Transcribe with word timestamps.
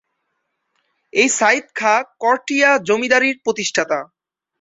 এই 1.13 1.29
সাঈদ 1.29 1.65
খাঁ 1.75 1.97
করটিয়া 2.19 2.69
জমিদারির 2.87 3.37
প্রতিষ্ঠাতা। 3.43 3.99